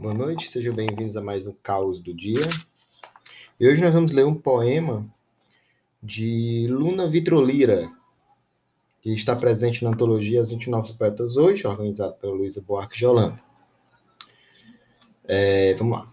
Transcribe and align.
noite, 0.00 0.48
sejam 0.48 0.72
bem-vindos 0.72 1.16
a 1.16 1.20
mais 1.20 1.44
um 1.44 1.52
Caos 1.60 2.00
do 2.00 2.14
Dia. 2.14 2.46
E 3.58 3.66
hoje 3.66 3.82
nós 3.82 3.92
vamos 3.92 4.12
ler 4.12 4.24
um 4.24 4.34
poema 4.34 5.04
de 6.00 6.68
Luna 6.70 7.08
Vitrolira, 7.08 7.90
que 9.02 9.12
está 9.12 9.34
presente 9.34 9.82
na 9.82 9.90
antologia 9.90 10.40
As 10.40 10.50
29 10.50 10.92
Poetas 10.94 11.36
Hoje, 11.36 11.66
organizado 11.66 12.14
pela 12.14 12.32
Luísa 12.32 12.62
Buarque 12.62 12.96
de 12.96 13.04
Holanda. 13.04 13.42
É, 15.26 15.74
vamos 15.74 15.98
lá. 15.98 16.12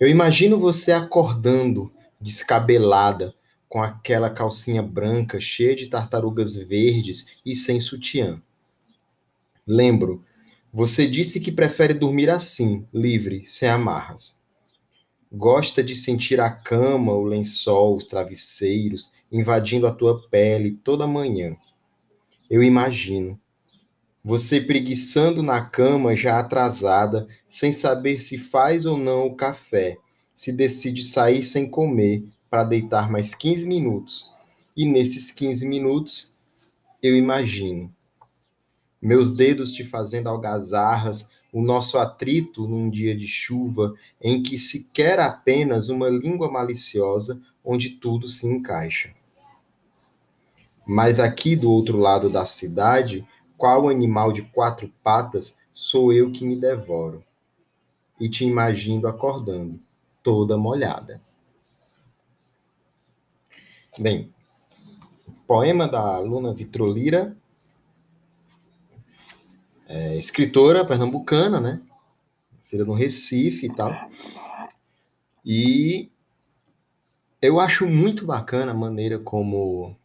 Eu 0.00 0.08
imagino 0.08 0.58
você 0.58 0.90
acordando, 0.90 1.92
descabelada, 2.20 3.32
com 3.68 3.80
aquela 3.80 4.28
calcinha 4.28 4.82
branca 4.82 5.38
cheia 5.38 5.76
de 5.76 5.86
tartarugas 5.86 6.56
verdes 6.56 7.38
e 7.46 7.54
sem 7.54 7.78
sutiã. 7.78 8.42
Lembro 9.64 10.24
você 10.72 11.06
disse 11.06 11.40
que 11.40 11.50
prefere 11.50 11.94
dormir 11.94 12.28
assim, 12.28 12.86
livre, 12.92 13.44
sem 13.46 13.68
amarras. 13.68 14.42
Gosta 15.32 15.82
de 15.82 15.94
sentir 15.94 16.40
a 16.40 16.50
cama, 16.50 17.12
o 17.12 17.24
lençol, 17.24 17.96
os 17.96 18.04
travesseiros 18.04 19.10
invadindo 19.32 19.86
a 19.86 19.92
tua 19.92 20.28
pele 20.28 20.72
toda 20.84 21.06
manhã. 21.06 21.56
Eu 22.50 22.62
imagino. 22.62 23.38
Você 24.22 24.60
preguiçando 24.60 25.42
na 25.42 25.64
cama 25.64 26.14
já 26.14 26.38
atrasada, 26.38 27.26
sem 27.46 27.72
saber 27.72 28.20
se 28.20 28.36
faz 28.36 28.84
ou 28.84 28.98
não 28.98 29.26
o 29.26 29.36
café, 29.36 29.96
se 30.34 30.52
decide 30.52 31.02
sair 31.02 31.42
sem 31.42 31.68
comer 31.68 32.24
para 32.50 32.64
deitar 32.64 33.10
mais 33.10 33.34
15 33.34 33.66
minutos. 33.66 34.30
E 34.76 34.84
nesses 34.84 35.30
15 35.30 35.66
minutos, 35.66 36.34
eu 37.02 37.16
imagino 37.16 37.92
meus 39.00 39.30
dedos 39.30 39.70
te 39.70 39.84
fazendo 39.84 40.28
algazarras, 40.28 41.30
o 41.52 41.62
nosso 41.62 41.98
atrito 41.98 42.66
num 42.66 42.90
dia 42.90 43.16
de 43.16 43.26
chuva 43.26 43.94
em 44.20 44.42
que 44.42 44.58
se 44.58 44.88
quer 44.90 45.18
apenas 45.18 45.88
uma 45.88 46.08
língua 46.08 46.50
maliciosa 46.50 47.40
onde 47.64 47.90
tudo 47.90 48.28
se 48.28 48.46
encaixa. 48.46 49.14
Mas 50.86 51.20
aqui 51.20 51.54
do 51.54 51.70
outro 51.70 51.98
lado 51.98 52.30
da 52.30 52.44
cidade, 52.46 53.26
qual 53.56 53.88
animal 53.88 54.32
de 54.32 54.42
quatro 54.42 54.90
patas 55.02 55.58
sou 55.74 56.12
eu 56.12 56.30
que 56.30 56.44
me 56.44 56.56
devoro? 56.56 57.22
E 58.18 58.28
te 58.28 58.44
imagino 58.44 59.06
acordando, 59.06 59.78
toda 60.22 60.56
molhada. 60.56 61.20
Bem, 63.98 64.32
poema 65.46 65.86
da 65.86 66.18
Luna 66.18 66.54
Vitrolira, 66.54 67.36
é, 69.88 70.16
escritora 70.16 70.84
pernambucana, 70.84 71.58
né? 71.58 71.80
Nascida 72.58 72.84
no 72.84 72.92
Recife 72.92 73.66
e 73.66 73.74
tal. 73.74 73.92
E 75.44 76.10
eu 77.40 77.58
acho 77.58 77.86
muito 77.86 78.26
bacana 78.26 78.72
a 78.72 78.74
maneira 78.74 79.18
como 79.18 79.96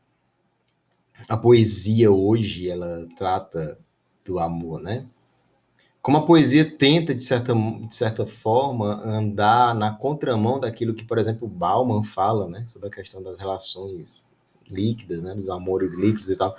a 1.27 1.35
poesia 1.35 2.11
hoje 2.11 2.69
ela 2.69 3.07
trata 3.17 3.77
do 4.23 4.39
amor, 4.39 4.81
né? 4.81 5.05
Como 6.01 6.17
a 6.17 6.25
poesia 6.25 6.69
tenta, 6.69 7.15
de 7.15 7.23
certa, 7.23 7.53
de 7.53 7.95
certa 7.95 8.25
forma, 8.25 9.01
andar 9.05 9.73
na 9.73 9.91
contramão 9.91 10.59
daquilo 10.59 10.93
que, 10.93 11.05
por 11.05 11.17
exemplo, 11.17 11.47
Bauman 11.47 12.03
fala, 12.03 12.47
né? 12.47 12.65
Sobre 12.65 12.89
a 12.89 12.91
questão 12.91 13.23
das 13.23 13.39
relações 13.39 14.25
líquidas, 14.69 15.23
né? 15.23 15.33
Dos 15.33 15.49
amores 15.49 15.93
líquidos 15.93 16.29
e 16.29 16.35
tal. 16.35 16.55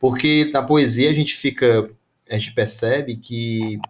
Porque 0.00 0.50
na 0.52 0.62
poesia 0.62 1.10
a 1.10 1.14
gente 1.14 1.36
fica 1.36 1.88
a 2.28 2.36
gente 2.36 2.52
percebe 2.52 3.16
que, 3.16 3.80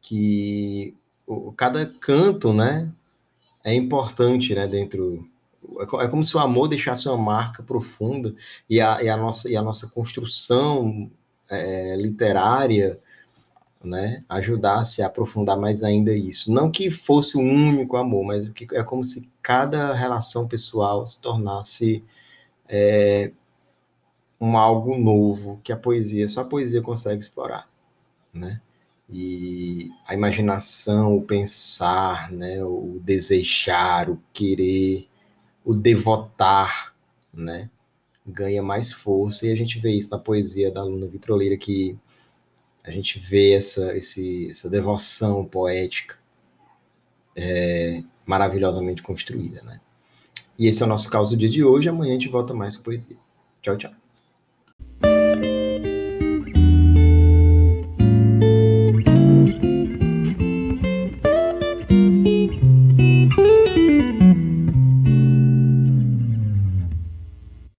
que 0.00 0.94
o, 1.26 1.52
cada 1.52 1.86
canto, 1.86 2.52
né, 2.52 2.90
é 3.62 3.74
importante, 3.74 4.54
né, 4.54 4.66
dentro... 4.66 5.28
É, 5.78 6.04
é 6.04 6.08
como 6.08 6.22
se 6.22 6.36
o 6.36 6.40
amor 6.40 6.68
deixasse 6.68 7.08
uma 7.08 7.16
marca 7.16 7.62
profunda 7.62 8.34
e 8.68 8.80
a, 8.80 9.02
e 9.02 9.08
a, 9.08 9.16
nossa, 9.16 9.50
e 9.50 9.56
a 9.56 9.62
nossa 9.62 9.88
construção 9.88 11.10
é, 11.48 11.96
literária, 11.96 13.00
né, 13.82 14.24
ajudasse 14.28 15.02
a 15.02 15.06
aprofundar 15.06 15.58
mais 15.58 15.82
ainda 15.82 16.12
isso. 16.12 16.50
Não 16.50 16.70
que 16.70 16.90
fosse 16.90 17.36
o 17.36 17.40
único 17.40 17.96
amor, 17.96 18.24
mas 18.24 18.48
é 18.72 18.82
como 18.82 19.04
se 19.04 19.28
cada 19.42 19.92
relação 19.92 20.48
pessoal 20.48 21.06
se 21.06 21.20
tornasse 21.20 22.02
é, 22.66 23.30
um 24.44 24.58
algo 24.58 24.98
novo 24.98 25.58
que 25.64 25.72
a 25.72 25.76
poesia, 25.76 26.28
só 26.28 26.42
a 26.42 26.44
poesia 26.44 26.82
consegue 26.82 27.20
explorar, 27.20 27.68
né? 28.32 28.60
E 29.08 29.90
a 30.06 30.14
imaginação, 30.14 31.16
o 31.16 31.22
pensar, 31.22 32.30
né, 32.30 32.62
o 32.64 33.00
desejar, 33.02 34.10
o 34.10 34.20
querer, 34.32 35.08
o 35.64 35.74
devotar, 35.74 36.94
né, 37.32 37.70
ganha 38.26 38.62
mais 38.62 38.92
força 38.92 39.46
e 39.46 39.52
a 39.52 39.56
gente 39.56 39.78
vê 39.78 39.92
isso 39.92 40.10
na 40.10 40.18
poesia 40.18 40.70
da 40.70 40.82
Luna 40.82 41.06
Vitroleira 41.06 41.56
que 41.56 41.98
a 42.82 42.90
gente 42.90 43.18
vê 43.18 43.52
essa, 43.52 43.96
esse, 43.96 44.48
essa 44.50 44.68
devoção 44.68 45.44
poética 45.44 46.18
é, 47.36 48.02
maravilhosamente 48.26 49.02
construída, 49.02 49.62
né? 49.62 49.80
E 50.58 50.66
esse 50.66 50.82
é 50.82 50.86
o 50.86 50.88
nosso 50.88 51.10
caso 51.10 51.30
do 51.30 51.38
dia 51.38 51.48
de 51.48 51.64
hoje. 51.64 51.88
Amanhã 51.88 52.12
a 52.12 52.14
gente 52.14 52.28
volta 52.28 52.54
mais 52.54 52.76
com 52.76 52.84
poesia. 52.84 53.16
Tchau, 53.62 53.76
tchau. 53.76 54.03